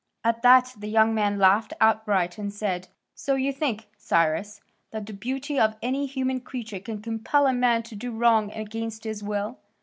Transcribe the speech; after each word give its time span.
At 0.23 0.41
that 0.41 0.73
the 0.75 0.89
young 0.89 1.13
man 1.13 1.37
laughed 1.37 1.73
outright 1.79 2.39
and 2.39 2.51
said: 2.51 2.87
"So 3.13 3.35
you 3.35 3.53
think, 3.53 3.87
Cyrus, 3.99 4.59
that 4.89 5.05
the 5.05 5.13
beauty 5.13 5.59
of 5.59 5.75
any 5.79 6.07
human 6.07 6.39
creature 6.39 6.79
can 6.79 7.03
compel 7.03 7.45
a 7.45 7.53
man 7.53 7.83
to 7.83 7.95
do 7.95 8.09
wrong 8.11 8.51
against 8.51 9.03
his 9.03 9.21
will? 9.21 9.59